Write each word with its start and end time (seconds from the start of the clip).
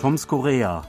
Toms 0.00 0.26
Korea. 0.26 0.82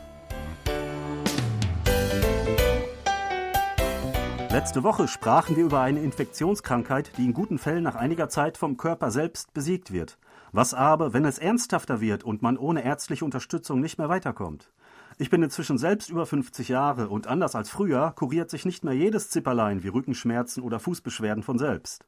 Letzte 4.50 4.84
Woche 4.84 5.10
sprachen 5.10 5.58
wir 5.58 5.66
über 5.66 5.82
eine 5.82 6.00
Infektionskrankheit, 6.00 7.12
die 7.18 7.26
in 7.26 7.34
guten 7.34 7.58
Fällen 7.58 7.84
nach 7.84 7.96
einiger 7.96 8.30
Zeit 8.30 8.58
vom 8.58 8.78
Körper 8.78 9.12
selbst 9.12 9.54
besiegt 9.54 9.92
wird. 9.92 10.18
Was 10.54 10.74
aber, 10.74 11.12
wenn 11.12 11.26
es 11.26 11.40
ernsthafter 11.40 12.00
wird 12.00 12.24
und 12.24 12.42
man 12.42 12.58
ohne 12.58 12.86
ärztliche 12.86 13.26
Unterstützung 13.26 13.82
nicht 13.82 13.98
mehr 13.98 14.08
weiterkommt? 14.08 14.72
Ich 15.18 15.30
bin 15.30 15.44
inzwischen 15.44 15.78
selbst 15.78 16.10
über 16.10 16.26
50 16.26 16.70
Jahre 16.70 17.10
und 17.10 17.28
anders 17.28 17.54
als 17.54 17.70
früher 17.70 18.14
kuriert 18.16 18.50
sich 18.50 18.64
nicht 18.64 18.86
mehr 18.86 18.94
jedes 18.94 19.30
Zipperlein 19.30 19.84
wie 19.84 19.90
Rückenschmerzen 19.90 20.64
oder 20.64 20.80
Fußbeschwerden 20.80 21.44
von 21.44 21.60
selbst. 21.60 22.06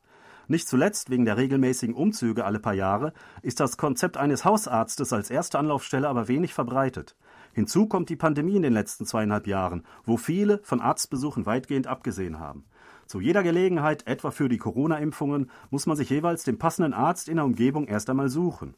Nicht 0.47 0.67
zuletzt 0.67 1.09
wegen 1.09 1.25
der 1.25 1.37
regelmäßigen 1.37 1.95
Umzüge 1.95 2.43
alle 2.43 2.59
paar 2.59 2.73
Jahre 2.73 3.13
ist 3.41 3.59
das 3.59 3.77
Konzept 3.77 4.17
eines 4.17 4.43
Hausarztes 4.43 5.13
als 5.13 5.29
erste 5.29 5.57
Anlaufstelle 5.57 6.09
aber 6.09 6.27
wenig 6.27 6.53
verbreitet. 6.53 7.15
Hinzu 7.53 7.87
kommt 7.87 8.09
die 8.09 8.15
Pandemie 8.15 8.55
in 8.55 8.63
den 8.63 8.73
letzten 8.73 9.05
zweieinhalb 9.05 9.47
Jahren, 9.47 9.85
wo 10.05 10.17
viele 10.17 10.59
von 10.63 10.81
Arztbesuchen 10.81 11.45
weitgehend 11.45 11.87
abgesehen 11.87 12.39
haben. 12.39 12.65
Zu 13.05 13.21
jeder 13.21 13.43
Gelegenheit, 13.43 14.07
etwa 14.07 14.31
für 14.31 14.49
die 14.49 14.57
Corona-Impfungen, 14.57 15.51
muss 15.69 15.85
man 15.85 15.95
sich 15.95 16.09
jeweils 16.09 16.43
den 16.43 16.57
passenden 16.57 16.93
Arzt 16.93 17.29
in 17.29 17.35
der 17.35 17.45
Umgebung 17.45 17.87
erst 17.87 18.09
einmal 18.09 18.29
suchen. 18.29 18.75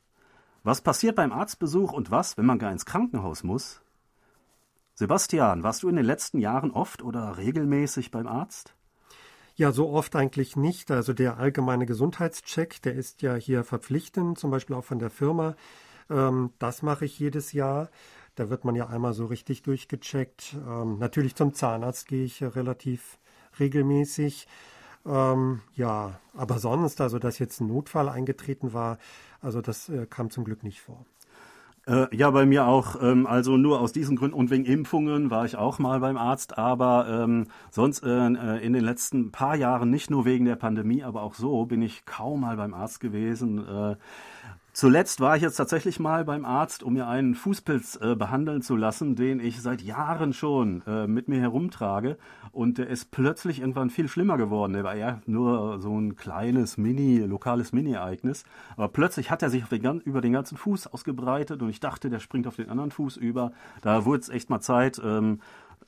Was 0.64 0.82
passiert 0.82 1.16
beim 1.16 1.32
Arztbesuch 1.32 1.94
und 1.94 2.12
was, 2.12 2.38
wenn 2.38 2.46
man 2.46 2.60
gar 2.60 2.72
ins 2.72 2.86
Krankenhaus 2.86 3.44
muss? 3.44 3.82
Sebastian, 4.96 5.64
warst 5.64 5.84
du 5.84 5.90
in 5.90 5.96
den 5.96 6.06
letzten 6.06 6.40
Jahren 6.40 6.72
oft 6.72 7.02
oder 7.02 7.38
regelmäßig 7.38 8.12
beim 8.12 8.28
Arzt? 8.28 8.76
Ja, 9.58 9.72
so 9.72 9.90
oft 9.90 10.16
eigentlich 10.18 10.58
nicht. 10.58 10.92
Also 10.92 11.14
der 11.14 11.38
allgemeine 11.38 11.86
Gesundheitscheck, 11.86 12.82
der 12.82 12.94
ist 12.94 13.22
ja 13.22 13.36
hier 13.36 13.64
verpflichtend, 13.64 14.38
zum 14.38 14.52
Beispiel 14.52 14.76
auch 14.76 14.84
von 14.84 15.00
der 15.00 15.10
Firma. 15.10 15.56
Ähm, 16.10 16.52
das 16.60 16.82
mache 16.82 17.06
ich 17.06 17.18
jedes 17.20 17.54
Jahr. 17.54 17.90
Da 18.36 18.50
wird 18.50 18.66
man 18.66 18.76
ja 18.76 18.88
einmal 18.88 19.14
so 19.14 19.26
richtig 19.26 19.64
durchgecheckt. 19.64 20.58
Ähm, 20.68 21.00
natürlich 21.00 21.36
zum 21.36 21.54
Zahnarzt 21.54 22.08
gehe 22.08 22.26
ich 22.26 22.44
relativ 22.44 23.18
regelmäßig. 23.58 24.48
Ähm, 25.06 25.62
ja, 25.74 26.20
aber 26.34 26.60
sonst, 26.60 27.00
also 27.00 27.18
dass 27.18 27.40
jetzt 27.40 27.62
ein 27.62 27.68
Notfall 27.68 28.10
eingetreten 28.10 28.74
war, 28.74 28.98
also 29.40 29.62
das 29.62 29.88
äh, 29.88 30.06
kam 30.06 30.32
zum 30.32 30.44
Glück 30.44 30.64
nicht 30.64 30.82
vor. 30.82 31.06
Äh, 31.88 32.08
ja, 32.16 32.32
bei 32.32 32.46
mir 32.46 32.66
auch. 32.66 33.02
Ähm, 33.02 33.28
also 33.28 33.58
nur 33.58 33.80
aus 33.80 33.92
diesen 33.92 34.16
Gründen 34.16 34.36
und 34.36 34.50
wegen 34.50 34.66
Impfungen 34.66 35.30
war 35.30 35.46
ich 35.46 35.56
auch 35.56 35.78
mal 35.78 36.00
beim 36.00 36.18
Arzt, 36.18 36.58
aber 36.58 37.08
ähm, 37.24 37.48
sonst 37.70 38.04
äh, 38.04 38.10
äh, 38.10 38.66
in 38.66 38.74
den 38.74 38.84
letzten 38.84 39.32
paar 39.32 39.56
Jahren 39.56 39.90
nicht 39.92 40.10
nur 40.10 40.26
wegen 40.26 40.46
der 40.46 40.56
Pandemie, 40.56 41.04
aber 41.04 41.22
auch 41.22 41.36
so 41.36 41.66
bin 41.66 41.82
ich 41.82 42.06
kaum 42.06 42.42
mal 42.42 42.58
beim 42.58 42.74
Arzt 42.74 43.00
gewesen. 43.00 43.60
Äh, 43.68 43.96
Zuletzt 44.76 45.22
war 45.22 45.38
ich 45.38 45.42
jetzt 45.42 45.56
tatsächlich 45.56 46.02
mal 46.02 46.26
beim 46.26 46.44
Arzt, 46.44 46.84
um 46.84 46.96
mir 46.96 47.08
einen 47.08 47.34
Fußpilz 47.34 47.98
äh, 48.02 48.14
behandeln 48.14 48.62
zu 48.62 48.76
lassen, 48.76 49.16
den 49.16 49.40
ich 49.40 49.62
seit 49.62 49.82
Jahren 49.82 50.34
schon 50.34 50.82
äh, 50.86 51.08
mit 51.08 51.30
mir 51.30 51.40
herumtrage. 51.40 52.18
Und 52.52 52.78
der 52.78 52.88
ist 52.88 53.10
plötzlich 53.10 53.62
irgendwann 53.62 53.90
viel 53.90 54.10
schlimmer 54.10 54.36
geworden. 54.36 54.74
Der 54.74 54.84
war 54.84 54.98
ja 54.98 55.22
nur 55.28 55.80
so 55.80 55.98
ein 55.98 56.18
kleines 56.18 56.76
Mini, 56.76 57.20
lokales 57.20 57.72
Mini-Ereignis. 57.72 58.44
Aber 58.76 58.90
plötzlich 58.90 59.32
hat 59.32 59.42
er 59.42 59.50
sich 59.50 59.64
den, 59.64 60.02
über 60.02 60.20
den 60.20 60.34
ganzen 60.34 60.58
Fuß 60.58 60.88
ausgebreitet 60.88 61.62
und 61.62 61.70
ich 61.70 61.80
dachte, 61.80 62.10
der 62.10 62.20
springt 62.20 62.46
auf 62.46 62.58
den 62.58 62.68
anderen 62.70 62.92
Fuß 62.92 63.16
über. 63.16 63.54
Da 63.82 64.04
wurde 64.04 64.24
es 64.24 64.30
echt 64.30 64.50
mal 64.50 64.60
Zeit, 64.60 65.02
ähm, 65.02 65.40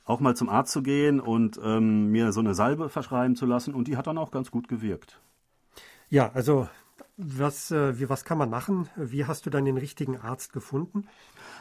auch 0.06 0.20
mal 0.20 0.34
zum 0.34 0.48
Arzt 0.48 0.72
zu 0.72 0.82
gehen 0.82 1.20
und 1.20 1.60
ähm, 1.62 2.06
mir 2.10 2.32
so 2.32 2.40
eine 2.40 2.54
Salbe 2.54 2.88
verschreiben 2.88 3.36
zu 3.36 3.44
lassen. 3.44 3.74
Und 3.74 3.86
die 3.86 3.98
hat 3.98 4.06
dann 4.06 4.16
auch 4.16 4.30
ganz 4.30 4.50
gut 4.50 4.66
gewirkt. 4.66 5.20
Ja, 6.08 6.30
also 6.32 6.68
was, 7.18 7.72
äh, 7.72 7.98
wie, 7.98 8.08
was 8.08 8.24
kann 8.24 8.38
man 8.38 8.48
machen? 8.48 8.88
Wie 8.96 9.24
hast 9.24 9.44
du 9.44 9.50
dann 9.50 9.64
den 9.64 9.76
richtigen 9.76 10.16
Arzt 10.18 10.52
gefunden? 10.52 11.04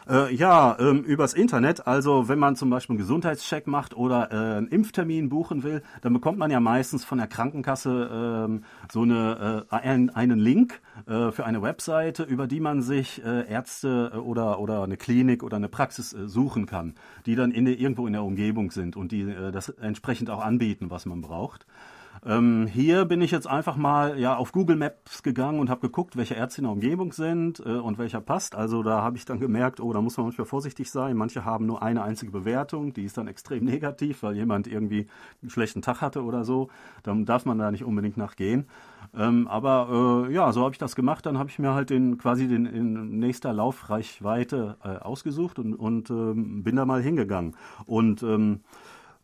Äh, 0.07 0.33
ja, 0.33 0.77
ähm, 0.79 1.03
übers 1.03 1.33
Internet. 1.33 1.87
Also 1.87 2.29
wenn 2.29 2.37
man 2.37 2.55
zum 2.55 2.69
Beispiel 2.69 2.93
einen 2.93 2.99
Gesundheitscheck 2.99 3.65
macht 3.65 3.95
oder 3.95 4.31
äh, 4.31 4.57
einen 4.57 4.67
Impftermin 4.67 5.29
buchen 5.29 5.63
will, 5.63 5.81
dann 6.01 6.13
bekommt 6.13 6.37
man 6.37 6.51
ja 6.51 6.59
meistens 6.59 7.03
von 7.03 7.17
der 7.17 7.27
Krankenkasse 7.27 8.45
ähm, 8.47 8.63
so 8.91 9.01
eine, 9.01 9.65
äh, 9.71 9.75
einen, 9.75 10.11
einen 10.11 10.37
Link 10.37 10.79
äh, 11.07 11.31
für 11.31 11.43
eine 11.43 11.63
Webseite, 11.63 12.23
über 12.23 12.45
die 12.45 12.59
man 12.59 12.83
sich 12.83 13.23
äh, 13.25 13.49
Ärzte 13.49 14.21
oder, 14.23 14.59
oder 14.59 14.83
eine 14.83 14.95
Klinik 14.95 15.41
oder 15.41 15.57
eine 15.57 15.69
Praxis 15.69 16.11
suchen 16.11 16.67
kann, 16.67 16.93
die 17.25 17.35
dann 17.35 17.51
in 17.51 17.65
irgendwo 17.65 18.05
in 18.05 18.13
der 18.13 18.23
Umgebung 18.23 18.71
sind 18.71 18.95
und 18.95 19.11
die 19.11 19.25
das 19.51 19.69
entsprechend 19.69 20.29
auch 20.29 20.43
anbieten, 20.43 20.89
was 20.89 21.05
man 21.05 21.21
braucht. 21.21 21.65
Ähm, 22.25 22.67
hier 22.67 23.05
bin 23.05 23.21
ich 23.21 23.31
jetzt 23.31 23.47
einfach 23.47 23.75
mal 23.75 24.19
ja 24.19 24.35
auf 24.35 24.51
Google 24.51 24.75
Maps 24.75 25.23
gegangen 25.23 25.59
und 25.59 25.69
habe 25.69 25.81
geguckt, 25.81 26.17
welche 26.17 26.33
Ärzte 26.33 26.61
in 26.61 26.63
der 26.63 26.73
Umgebung 26.73 27.11
sind 27.13 27.59
äh, 27.59 27.77
und 27.77 27.97
welcher 27.97 28.21
passt. 28.21 28.55
Also 28.55 28.83
da 28.83 29.01
habe 29.01 29.17
ich 29.17 29.25
dann 29.25 29.39
gemerkt, 29.39 29.79
oh, 29.79 29.93
da 29.93 30.01
muss 30.01 30.17
man 30.17 30.27
manchmal 30.27 30.47
vorsichtig 30.47 30.89
sein. 30.89 31.15
Manche 31.15 31.45
haben 31.45 31.65
nur 31.65 31.83
eine 31.83 32.03
einzige 32.03 32.31
Bewertung, 32.31 32.93
die 32.93 33.03
ist 33.03 33.17
dann 33.17 33.27
extrem 33.27 33.63
negativ, 33.65 34.23
weil 34.23 34.35
jemand 34.35 34.67
irgendwie 34.67 35.07
einen 35.41 35.49
schlechten 35.49 35.81
Tag 35.81 36.01
hatte 36.01 36.23
oder 36.23 36.43
so. 36.43 36.69
Dann 37.03 37.25
darf 37.25 37.45
man 37.45 37.57
da 37.57 37.71
nicht 37.71 37.83
unbedingt 37.83 38.17
nachgehen. 38.17 38.67
Ähm, 39.15 39.47
aber 39.47 40.27
äh, 40.27 40.33
ja, 40.33 40.51
so 40.51 40.63
habe 40.63 40.73
ich 40.73 40.79
das 40.79 40.95
gemacht. 40.95 41.25
Dann 41.25 41.37
habe 41.37 41.49
ich 41.49 41.59
mir 41.59 41.73
halt 41.73 41.89
den 41.89 42.17
quasi 42.17 42.47
den 42.47 42.65
in 42.65 43.19
nächster 43.19 43.53
Laufreichweite 43.53 44.77
äh, 44.83 44.97
ausgesucht 44.97 45.59
und, 45.59 45.73
und 45.75 46.09
ähm, 46.09 46.63
bin 46.63 46.75
da 46.75 46.85
mal 46.85 47.01
hingegangen. 47.01 47.55
Und 47.85 48.23
ähm, 48.23 48.61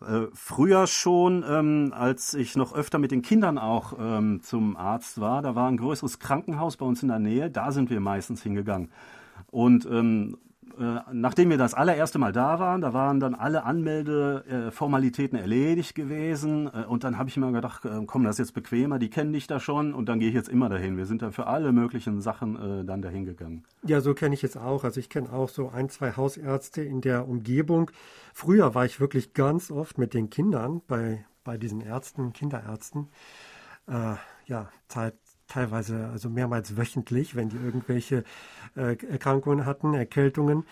äh, 0.04 0.28
früher 0.34 0.88
schon, 0.88 1.44
ähm, 1.48 1.94
als 1.96 2.34
ich 2.34 2.56
noch 2.56 2.74
öfter 2.74 3.00
mit 3.00 3.12
den 3.12 3.22
Kindern 3.22 3.58
auch 3.58 3.94
ähm, 4.00 4.42
zum 4.42 4.78
Arzt 4.78 5.20
war, 5.20 5.42
da 5.42 5.56
war 5.56 5.68
ein 5.70 5.78
größeres 5.78 6.20
Krankenhaus 6.20 6.78
bei 6.78 6.86
uns 6.86 7.02
in 7.02 7.10
der 7.10 7.20
Nähe, 7.20 7.50
da 7.50 7.72
sind 7.72 7.90
wir 7.90 8.00
meistens 8.00 8.44
hingegangen. 8.44 8.90
Und 9.52 9.86
ähm, 9.86 10.38
äh, 10.38 10.53
nachdem 11.12 11.50
wir 11.50 11.58
das 11.58 11.74
allererste 11.74 12.20
Mal 12.20 12.32
da 12.32 12.60
waren, 12.60 12.82
da 12.82 12.94
waren 12.94 13.20
dann 13.20 13.36
alle 13.36 13.64
Anmeldeformalitäten 13.64 15.38
erledigt 15.38 15.96
gewesen. 15.96 16.68
Äh, 16.68 16.86
und 16.86 17.04
dann 17.04 17.18
habe 17.18 17.30
ich 17.30 17.38
mir 17.38 17.52
gedacht, 17.52 17.86
äh, 17.86 18.06
komm, 18.06 18.24
das 18.24 18.36
ist 18.36 18.40
jetzt 18.40 18.54
bequemer, 18.54 19.00
die 19.00 19.10
kennen 19.10 19.34
dich 19.34 19.48
da 19.48 19.60
schon 19.60 19.94
und 19.94 20.08
dann 20.08 20.20
gehe 20.20 20.30
ich 20.30 20.36
jetzt 20.36 20.50
immer 20.50 20.70
dahin. 20.70 20.98
Wir 20.98 21.06
sind 21.06 21.22
da 21.22 21.32
für 21.32 21.48
alle 21.48 21.72
möglichen 21.72 22.22
Sachen 22.22 22.82
äh, 22.82 22.86
dann 22.86 23.02
dahin 23.02 23.26
gegangen. 23.26 23.64
Ja, 23.84 24.02
so 24.02 24.14
kenne 24.14 24.36
ich 24.36 24.42
jetzt 24.42 24.58
auch. 24.58 24.84
Also 24.84 25.00
ich 25.00 25.10
kenne 25.10 25.32
auch 25.32 25.50
so 25.50 25.70
ein, 25.70 25.90
zwei 25.90 26.16
Hausärzte 26.16 26.82
in 26.82 27.02
der 27.02 27.28
Umgebung. 27.28 27.92
Früher 28.34 28.76
war 28.76 28.86
ich 28.86 29.00
wirklich 29.00 29.34
ganz 29.34 29.72
oft 29.72 29.98
mit 29.98 30.14
den 30.14 30.30
Kindern 30.30 30.82
bei, 30.88 31.26
bei 31.44 31.58
diesen 31.58 31.82
Ärzten, 31.82 32.34
Kinderärzten. 32.34 33.10
Äh, 33.88 34.16
ja, 34.46 34.70
Zeit, 34.88 35.16
teilweise 35.48 36.08
also 36.08 36.30
mehrmals 36.30 36.78
wöchentlich, 36.78 37.36
wenn 37.36 37.50
die 37.50 37.58
irgendwelche 37.58 38.24
äh, 38.76 38.98
Erkrankungen 39.06 39.66
hatten, 39.66 39.94
Erkältungen. 39.94 40.66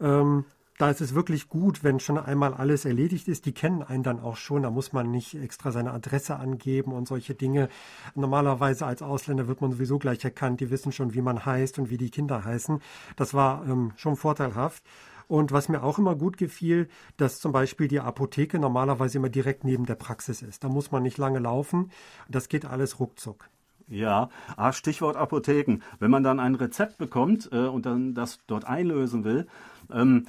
Ähm, 0.00 0.44
da 0.80 0.88
ist 0.88 1.02
es 1.02 1.14
wirklich 1.14 1.50
gut, 1.50 1.84
wenn 1.84 2.00
schon 2.00 2.16
einmal 2.16 2.54
alles 2.54 2.86
erledigt 2.86 3.28
ist. 3.28 3.44
Die 3.44 3.52
kennen 3.52 3.82
einen 3.82 4.02
dann 4.02 4.18
auch 4.18 4.36
schon. 4.36 4.62
Da 4.62 4.70
muss 4.70 4.94
man 4.94 5.10
nicht 5.10 5.34
extra 5.34 5.72
seine 5.72 5.92
Adresse 5.92 6.36
angeben 6.36 6.92
und 6.92 7.06
solche 7.06 7.34
Dinge. 7.34 7.68
Normalerweise 8.14 8.86
als 8.86 9.02
Ausländer 9.02 9.46
wird 9.46 9.60
man 9.60 9.72
sowieso 9.72 9.98
gleich 9.98 10.24
erkannt. 10.24 10.60
Die 10.60 10.70
wissen 10.70 10.90
schon, 10.90 11.12
wie 11.12 11.20
man 11.20 11.44
heißt 11.44 11.78
und 11.78 11.90
wie 11.90 11.98
die 11.98 12.08
Kinder 12.08 12.46
heißen. 12.46 12.80
Das 13.16 13.34
war 13.34 13.62
ähm, 13.68 13.92
schon 13.96 14.16
vorteilhaft. 14.16 14.82
Und 15.28 15.52
was 15.52 15.68
mir 15.68 15.82
auch 15.82 15.98
immer 15.98 16.16
gut 16.16 16.38
gefiel, 16.38 16.88
dass 17.18 17.40
zum 17.40 17.52
Beispiel 17.52 17.86
die 17.86 18.00
Apotheke 18.00 18.58
normalerweise 18.58 19.18
immer 19.18 19.28
direkt 19.28 19.64
neben 19.64 19.84
der 19.84 19.96
Praxis 19.96 20.40
ist. 20.40 20.64
Da 20.64 20.70
muss 20.70 20.92
man 20.92 21.02
nicht 21.02 21.18
lange 21.18 21.40
laufen. 21.40 21.90
Das 22.30 22.48
geht 22.48 22.64
alles 22.64 22.98
ruckzuck. 22.98 23.50
Ja, 23.90 24.30
ah, 24.56 24.72
Stichwort 24.72 25.16
Apotheken. 25.16 25.80
Wenn 25.98 26.12
man 26.12 26.22
dann 26.22 26.38
ein 26.38 26.54
Rezept 26.54 26.96
bekommt 26.96 27.50
äh, 27.52 27.66
und 27.66 27.86
dann 27.86 28.14
das 28.14 28.38
dort 28.46 28.64
einlösen 28.64 29.24
will, 29.24 29.48
ähm, 29.92 30.26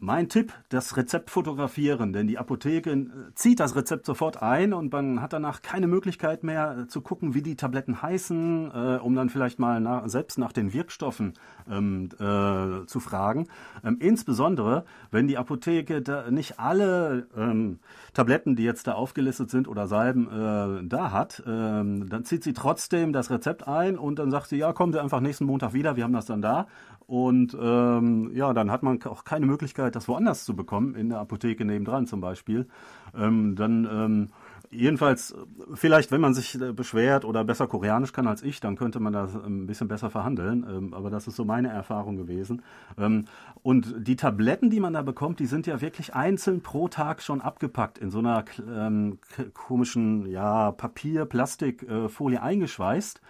mein 0.00 0.28
Tipp, 0.30 0.52
das 0.70 0.96
Rezept 0.96 1.30
fotografieren, 1.30 2.12
denn 2.12 2.26
die 2.26 2.38
Apotheke 2.38 2.90
äh, 2.90 3.06
zieht 3.34 3.60
das 3.60 3.76
Rezept 3.76 4.06
sofort 4.06 4.42
ein 4.42 4.72
und 4.72 4.90
man 4.92 5.20
hat 5.20 5.34
danach 5.34 5.60
keine 5.60 5.86
Möglichkeit 5.86 6.42
mehr 6.42 6.78
äh, 6.78 6.86
zu 6.88 7.02
gucken, 7.02 7.34
wie 7.34 7.42
die 7.42 7.54
Tabletten 7.54 8.00
heißen, 8.00 8.70
äh, 8.72 8.98
um 9.02 9.14
dann 9.14 9.28
vielleicht 9.28 9.58
mal 9.58 9.80
nach, 9.80 10.08
selbst 10.08 10.38
nach 10.38 10.52
den 10.52 10.72
Wirkstoffen 10.72 11.34
ähm, 11.70 12.08
äh, 12.14 12.86
zu 12.86 13.00
fragen. 13.00 13.46
Ähm, 13.84 13.98
insbesondere, 14.00 14.84
wenn 15.10 15.28
die 15.28 15.36
Apotheke 15.36 16.02
nicht 16.30 16.58
alle 16.58 17.28
ähm, 17.36 17.78
Tabletten, 18.14 18.56
die 18.56 18.64
jetzt 18.64 18.86
da 18.86 18.94
aufgelistet 18.94 19.50
sind 19.50 19.68
oder 19.68 19.86
Salben 19.86 20.28
äh, 20.28 20.88
da 20.88 21.12
hat, 21.12 21.42
ähm, 21.46 22.08
dann 22.08 22.24
zieht 22.24 22.42
sie 22.42 22.54
trotzdem 22.54 23.12
das 23.12 23.30
Rezept 23.30 23.68
ein 23.68 23.98
und 23.98 24.18
dann 24.18 24.30
sagt 24.30 24.48
sie, 24.48 24.56
ja, 24.56 24.72
kommen 24.72 24.92
Sie 24.92 25.00
einfach 25.00 25.20
nächsten 25.20 25.44
Montag 25.44 25.74
wieder, 25.74 25.96
wir 25.96 26.04
haben 26.04 26.14
das 26.14 26.26
dann 26.26 26.40
da. 26.40 26.66
Und 27.10 27.56
ähm, 27.60 28.30
ja, 28.34 28.54
dann 28.54 28.70
hat 28.70 28.84
man 28.84 29.02
auch 29.02 29.24
keine 29.24 29.44
Möglichkeit, 29.44 29.89
das 29.94 30.08
woanders 30.08 30.44
zu 30.44 30.54
bekommen, 30.54 30.94
in 30.94 31.08
der 31.08 31.18
Apotheke 31.18 31.64
nebendran 31.64 32.06
zum 32.06 32.20
Beispiel. 32.20 32.66
Ähm, 33.14 33.56
dann 33.56 33.88
ähm, 33.90 34.28
jedenfalls, 34.70 35.34
vielleicht, 35.74 36.12
wenn 36.12 36.20
man 36.20 36.34
sich 36.34 36.60
äh, 36.60 36.72
beschwert 36.72 37.24
oder 37.24 37.44
besser 37.44 37.66
Koreanisch 37.66 38.12
kann 38.12 38.26
als 38.26 38.42
ich, 38.42 38.60
dann 38.60 38.76
könnte 38.76 39.00
man 39.00 39.12
das 39.12 39.34
ein 39.34 39.66
bisschen 39.66 39.88
besser 39.88 40.10
verhandeln. 40.10 40.64
Ähm, 40.68 40.94
aber 40.94 41.10
das 41.10 41.26
ist 41.26 41.36
so 41.36 41.44
meine 41.44 41.68
Erfahrung 41.68 42.16
gewesen. 42.16 42.62
Ähm, 42.96 43.26
und 43.62 43.94
die 43.98 44.16
Tabletten, 44.16 44.70
die 44.70 44.80
man 44.80 44.92
da 44.92 45.02
bekommt, 45.02 45.40
die 45.40 45.46
sind 45.46 45.66
ja 45.66 45.80
wirklich 45.80 46.14
einzeln 46.14 46.62
pro 46.62 46.88
Tag 46.88 47.22
schon 47.22 47.40
abgepackt 47.40 47.98
in 47.98 48.10
so 48.10 48.20
einer 48.20 48.44
ähm, 48.68 49.18
komischen 49.52 50.26
ja, 50.26 50.72
Papier-Plastikfolie 50.72 52.38
äh, 52.38 52.42
eingeschweißt. 52.42 53.20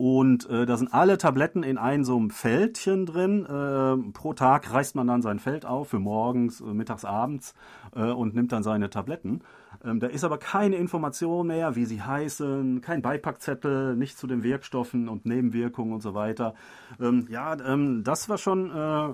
Und 0.00 0.48
äh, 0.48 0.64
da 0.64 0.78
sind 0.78 0.94
alle 0.94 1.18
Tabletten 1.18 1.62
in 1.62 1.76
einem 1.76 2.04
so 2.04 2.16
einem 2.16 2.30
Fältchen 2.30 3.04
drin. 3.04 3.44
Äh, 3.44 4.10
pro 4.12 4.32
Tag 4.32 4.72
reißt 4.72 4.96
man 4.96 5.06
dann 5.06 5.20
sein 5.20 5.38
Feld 5.38 5.66
auf 5.66 5.90
für 5.90 5.98
morgens, 5.98 6.62
äh, 6.62 6.72
mittags, 6.72 7.04
abends 7.04 7.54
äh, 7.94 8.04
und 8.04 8.34
nimmt 8.34 8.50
dann 8.52 8.62
seine 8.62 8.88
Tabletten. 8.88 9.42
Ähm, 9.84 10.00
da 10.00 10.06
ist 10.06 10.24
aber 10.24 10.38
keine 10.38 10.76
Information 10.76 11.48
mehr, 11.48 11.76
wie 11.76 11.84
sie 11.84 12.00
heißen, 12.00 12.80
kein 12.80 13.02
Beipackzettel, 13.02 13.94
nichts 13.94 14.18
zu 14.18 14.26
den 14.26 14.42
Wirkstoffen 14.42 15.06
und 15.10 15.26
Nebenwirkungen 15.26 15.92
und 15.92 16.00
so 16.00 16.14
weiter. 16.14 16.54
Ähm, 16.98 17.26
ja, 17.28 17.54
ähm, 17.60 18.02
das 18.02 18.30
war 18.30 18.38
schon 18.38 18.70
äh, 18.70 19.08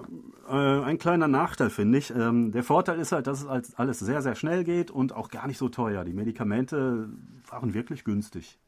äh, 0.49 0.85
ein 0.85 0.99
kleiner 0.99 1.27
Nachteil, 1.27 1.71
finde 1.71 1.99
ich. 1.99 2.15
Ähm, 2.15 2.53
der 2.53 2.63
Vorteil 2.63 3.01
ist 3.01 3.11
halt, 3.11 3.27
dass 3.27 3.43
es 3.43 3.75
alles 3.75 3.99
sehr, 3.99 4.23
sehr 4.23 4.37
schnell 4.37 4.63
geht 4.63 4.93
und 4.93 5.13
auch 5.17 5.31
gar 5.31 5.49
nicht 5.49 5.59
so 5.59 5.69
teuer. 5.69 6.05
Die 6.05 6.13
Medikamente 6.15 7.09
waren 7.51 7.75
wirklich 7.75 8.05
günstig. 8.05 8.61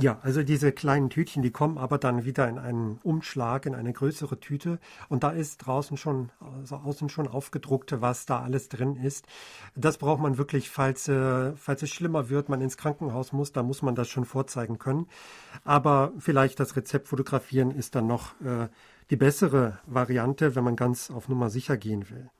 Ja, 0.00 0.18
also 0.22 0.44
diese 0.44 0.70
kleinen 0.70 1.10
Tütchen, 1.10 1.42
die 1.42 1.50
kommen 1.50 1.76
aber 1.76 1.98
dann 1.98 2.24
wieder 2.24 2.48
in 2.48 2.58
einen 2.58 3.00
Umschlag, 3.02 3.66
in 3.66 3.74
eine 3.74 3.92
größere 3.92 4.38
Tüte 4.38 4.78
und 5.08 5.24
da 5.24 5.30
ist 5.30 5.58
draußen 5.58 5.96
schon, 5.96 6.30
also 6.40 6.76
außen 6.76 7.08
schon 7.08 7.26
aufgedruckt, 7.26 8.00
was 8.00 8.24
da 8.24 8.40
alles 8.40 8.68
drin 8.68 8.94
ist. 8.94 9.26
Das 9.74 9.98
braucht 9.98 10.20
man 10.20 10.38
wirklich, 10.38 10.70
falls, 10.70 11.08
äh, 11.08 11.52
falls 11.56 11.82
es 11.82 11.90
schlimmer 11.90 12.28
wird, 12.28 12.48
man 12.48 12.60
ins 12.60 12.76
Krankenhaus 12.76 13.32
muss, 13.32 13.52
da 13.52 13.64
muss 13.64 13.82
man 13.82 13.96
das 13.96 14.08
schon 14.08 14.24
vorzeigen 14.24 14.78
können. 14.78 15.08
Aber 15.64 16.12
vielleicht 16.18 16.60
das 16.60 16.76
Rezept 16.76 17.08
fotografieren 17.08 17.72
ist 17.72 17.96
dann 17.96 18.06
noch 18.06 18.40
äh, 18.40 18.68
die 19.10 19.16
bessere 19.16 19.80
Variante, 19.86 20.54
wenn 20.54 20.64
man 20.64 20.76
ganz 20.76 21.10
auf 21.10 21.28
Nummer 21.28 21.50
sicher 21.50 21.76
gehen 21.76 22.08
will. 22.08 22.30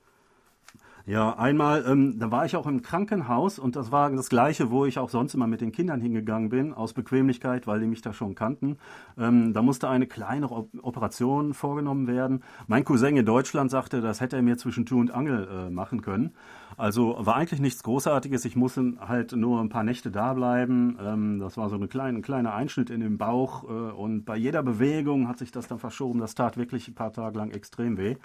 Ja, 1.05 1.37
einmal, 1.37 1.85
ähm, 1.87 2.19
da 2.19 2.29
war 2.29 2.45
ich 2.45 2.55
auch 2.55 2.67
im 2.67 2.81
Krankenhaus 2.81 3.57
und 3.57 3.75
das 3.75 3.91
war 3.91 4.11
das 4.11 4.29
gleiche, 4.29 4.69
wo 4.69 4.85
ich 4.85 4.99
auch 4.99 5.09
sonst 5.09 5.33
immer 5.33 5.47
mit 5.47 5.61
den 5.61 5.71
Kindern 5.71 6.01
hingegangen 6.01 6.49
bin, 6.49 6.73
aus 6.73 6.93
Bequemlichkeit, 6.93 7.65
weil 7.67 7.79
die 7.79 7.87
mich 7.87 8.01
da 8.01 8.13
schon 8.13 8.35
kannten. 8.35 8.77
Ähm, 9.17 9.53
da 9.53 9.61
musste 9.61 9.89
eine 9.89 10.07
kleine 10.07 10.51
Operation 10.51 11.53
vorgenommen 11.53 12.07
werden. 12.07 12.43
Mein 12.67 12.83
Cousin 12.83 13.17
in 13.17 13.25
Deutschland 13.25 13.71
sagte, 13.71 14.01
das 14.01 14.21
hätte 14.21 14.35
er 14.35 14.41
mir 14.41 14.57
zwischen 14.57 14.85
Tür 14.85 14.97
und 14.97 15.11
Angel 15.11 15.47
äh, 15.47 15.69
machen 15.69 16.01
können. 16.01 16.31
Also 16.77 17.15
war 17.19 17.35
eigentlich 17.35 17.59
nichts 17.59 17.81
Großartiges. 17.83 18.45
Ich 18.45 18.55
musste 18.55 18.93
halt 18.99 19.31
nur 19.31 19.61
ein 19.61 19.69
paar 19.69 19.83
Nächte 19.83 20.11
da 20.11 20.33
bleiben. 20.33 20.97
Ähm, 21.01 21.39
das 21.39 21.57
war 21.57 21.69
so 21.69 21.75
ein 21.75 21.89
kleine, 21.89 22.21
kleiner 22.21 22.53
Einschnitt 22.53 22.89
in 22.89 22.99
den 22.99 23.17
Bauch 23.17 23.63
äh, 23.63 23.67
und 23.67 24.25
bei 24.25 24.37
jeder 24.37 24.61
Bewegung 24.61 25.27
hat 25.27 25.39
sich 25.39 25.51
das 25.51 25.67
dann 25.67 25.79
verschoben. 25.79 26.19
Das 26.19 26.35
tat 26.35 26.57
wirklich 26.57 26.87
ein 26.87 26.95
paar 26.95 27.13
Tage 27.13 27.37
lang 27.37 27.51
extrem 27.51 27.97
weh. 27.97 28.15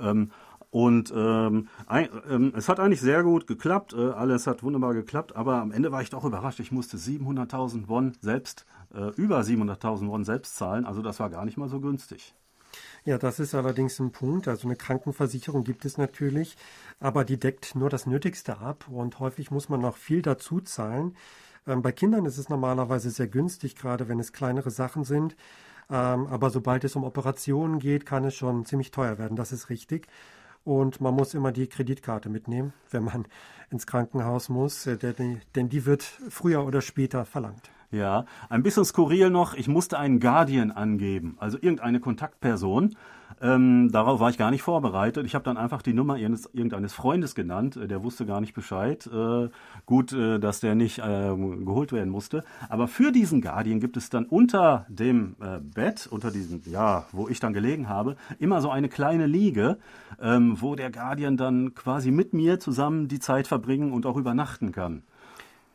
Ähm, 0.00 0.30
und 0.72 1.12
ähm, 1.14 1.68
ein, 1.86 2.08
ähm, 2.30 2.54
es 2.56 2.70
hat 2.70 2.80
eigentlich 2.80 3.02
sehr 3.02 3.22
gut 3.22 3.46
geklappt, 3.46 3.92
äh, 3.92 4.08
alles 4.08 4.46
hat 4.46 4.62
wunderbar 4.62 4.94
geklappt, 4.94 5.36
aber 5.36 5.56
am 5.56 5.70
Ende 5.70 5.92
war 5.92 6.00
ich 6.00 6.08
doch 6.08 6.24
überrascht. 6.24 6.60
Ich 6.60 6.72
musste 6.72 6.96
700.000 6.96 7.88
Won 7.88 8.14
selbst, 8.22 8.64
äh, 8.94 9.10
über 9.16 9.42
700.000 9.42 10.08
Won 10.08 10.24
selbst 10.24 10.56
zahlen, 10.56 10.86
also 10.86 11.02
das 11.02 11.20
war 11.20 11.28
gar 11.28 11.44
nicht 11.44 11.58
mal 11.58 11.68
so 11.68 11.78
günstig. 11.78 12.34
Ja, 13.04 13.18
das 13.18 13.38
ist 13.38 13.54
allerdings 13.54 13.98
ein 14.00 14.12
Punkt. 14.12 14.48
Also 14.48 14.66
eine 14.66 14.76
Krankenversicherung 14.76 15.62
gibt 15.62 15.84
es 15.84 15.98
natürlich, 15.98 16.56
aber 17.00 17.26
die 17.26 17.38
deckt 17.38 17.74
nur 17.74 17.90
das 17.90 18.06
Nötigste 18.06 18.58
ab 18.60 18.86
und 18.88 19.20
häufig 19.20 19.50
muss 19.50 19.68
man 19.68 19.82
noch 19.82 19.98
viel 19.98 20.22
dazu 20.22 20.62
zahlen. 20.62 21.14
Ähm, 21.66 21.82
bei 21.82 21.92
Kindern 21.92 22.24
ist 22.24 22.38
es 22.38 22.48
normalerweise 22.48 23.10
sehr 23.10 23.28
günstig, 23.28 23.76
gerade 23.76 24.08
wenn 24.08 24.18
es 24.20 24.32
kleinere 24.32 24.70
Sachen 24.70 25.04
sind. 25.04 25.36
Ähm, 25.90 26.26
aber 26.28 26.48
sobald 26.48 26.84
es 26.84 26.96
um 26.96 27.04
Operationen 27.04 27.78
geht, 27.78 28.06
kann 28.06 28.24
es 28.24 28.34
schon 28.34 28.64
ziemlich 28.64 28.90
teuer 28.90 29.18
werden. 29.18 29.36
Das 29.36 29.52
ist 29.52 29.68
richtig. 29.68 30.08
Und 30.64 31.00
man 31.00 31.14
muss 31.14 31.34
immer 31.34 31.52
die 31.52 31.66
Kreditkarte 31.66 32.28
mitnehmen, 32.28 32.72
wenn 32.90 33.04
man 33.04 33.26
ins 33.70 33.86
Krankenhaus 33.86 34.48
muss, 34.48 34.86
äh, 34.86 34.96
denn 34.96 35.68
die 35.68 35.86
wird 35.86 36.02
früher 36.02 36.64
oder 36.64 36.80
später 36.80 37.24
verlangt. 37.24 37.70
Ja, 37.90 38.24
ein 38.48 38.62
bisschen 38.62 38.84
skurril 38.84 39.28
noch, 39.28 39.54
ich 39.54 39.68
musste 39.68 39.98
einen 39.98 40.18
Guardian 40.18 40.70
angeben, 40.70 41.36
also 41.38 41.58
irgendeine 41.60 42.00
Kontaktperson. 42.00 42.96
Ähm, 43.42 43.90
darauf 43.90 44.20
war 44.20 44.30
ich 44.30 44.38
gar 44.38 44.52
nicht 44.52 44.62
vorbereitet. 44.62 45.26
Ich 45.26 45.34
habe 45.34 45.44
dann 45.44 45.56
einfach 45.56 45.82
die 45.82 45.92
Nummer 45.92 46.14
eines, 46.14 46.46
irgendeines 46.52 46.92
Freundes 46.92 47.34
genannt. 47.34 47.76
Äh, 47.76 47.88
der 47.88 48.04
wusste 48.04 48.24
gar 48.24 48.40
nicht 48.40 48.54
Bescheid. 48.54 49.08
Äh, 49.12 49.48
gut, 49.84 50.12
äh, 50.12 50.38
dass 50.38 50.60
der 50.60 50.76
nicht 50.76 51.00
äh, 51.00 51.02
geholt 51.02 51.92
werden 51.92 52.10
musste. 52.10 52.44
Aber 52.68 52.86
für 52.86 53.10
diesen 53.10 53.40
Guardian 53.40 53.80
gibt 53.80 53.96
es 53.96 54.10
dann 54.10 54.26
unter 54.26 54.86
dem 54.88 55.34
äh, 55.40 55.58
Bett, 55.58 56.06
unter 56.08 56.30
diesem, 56.30 56.62
ja, 56.66 57.06
wo 57.10 57.28
ich 57.28 57.40
dann 57.40 57.52
gelegen 57.52 57.88
habe, 57.88 58.16
immer 58.38 58.60
so 58.60 58.70
eine 58.70 58.88
kleine 58.88 59.26
Liege, 59.26 59.78
ähm, 60.20 60.56
wo 60.60 60.76
der 60.76 60.92
Guardian 60.92 61.36
dann 61.36 61.74
quasi 61.74 62.12
mit 62.12 62.32
mir 62.34 62.60
zusammen 62.60 63.08
die 63.08 63.18
Zeit 63.18 63.48
verbringen 63.48 63.92
und 63.92 64.06
auch 64.06 64.16
übernachten 64.16 64.70
kann. 64.70 65.02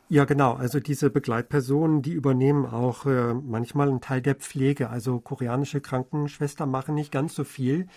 Ja, 0.10 0.24
genau. 0.26 0.54
Also 0.54 0.80
diese 0.80 1.10
Begleitpersonen, 1.10 2.02
die 2.02 2.14
übernehmen 2.14 2.66
auch 2.66 3.06
äh, 3.06 3.34
manchmal 3.34 3.90
einen 3.90 4.00
Teil 4.00 4.22
der 4.22 4.36
Pflege. 4.36 4.90
Also 4.90 5.20
koreanische 5.20 5.82
Krankenschwestern 5.82 6.70
machen 6.70 6.96
nicht 6.96 7.12
ganz 7.12 7.36
so 7.36 7.44
viel 7.44 7.88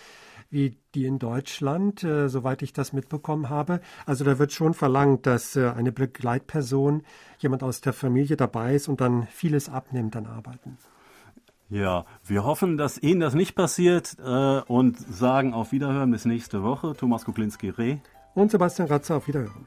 wie 0.51 0.77
die 0.93 1.05
in 1.05 1.17
Deutschland, 1.17 2.03
äh, 2.03 2.27
soweit 2.27 2.61
ich 2.61 2.73
das 2.73 2.93
mitbekommen 2.93 3.49
habe. 3.49 3.79
Also 4.05 4.25
da 4.25 4.37
wird 4.37 4.51
schon 4.51 4.73
verlangt, 4.73 5.25
dass 5.25 5.55
äh, 5.55 5.69
eine 5.69 5.91
Begleitperson, 5.91 7.03
jemand 7.39 7.63
aus 7.63 7.81
der 7.81 7.93
Familie 7.93 8.35
dabei 8.35 8.75
ist 8.75 8.87
und 8.89 9.01
dann 9.01 9.27
vieles 9.27 9.69
abnimmt 9.69 10.15
an 10.15 10.25
Arbeiten. 10.27 10.77
Ja, 11.69 12.05
wir 12.25 12.43
hoffen, 12.43 12.77
dass 12.77 13.01
Ihnen 13.01 13.21
das 13.21 13.33
nicht 13.33 13.55
passiert 13.55 14.17
äh, 14.19 14.59
und 14.67 14.99
sagen 14.99 15.53
auf 15.53 15.71
Wiederhören 15.71 16.11
bis 16.11 16.25
nächste 16.25 16.63
Woche. 16.63 16.93
Thomas 16.97 17.23
Kuklinski-Reh 17.23 17.99
und 18.35 18.51
Sebastian 18.51 18.89
Ratzer 18.89 19.15
auf 19.15 19.27
Wiederhören. 19.29 19.65